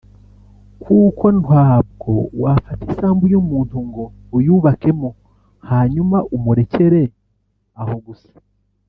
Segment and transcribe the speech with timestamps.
[0.83, 2.11] kuko ntwabwo
[2.43, 4.03] wafata isambu y’umuntu ngo
[4.37, 5.09] uyubakemo
[5.69, 7.01] hanyuma umurekere
[7.81, 8.31] aho gusa